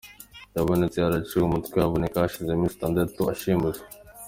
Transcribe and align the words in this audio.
Yabonetse 0.55 0.97
yaraciwe 0.99 1.43
umutwe 1.45 1.77
aboneka 1.79 2.17
hashize 2.23 2.49
iminsi 2.51 2.75
itandatu 2.77 3.19
ashimuswe. 3.33 3.85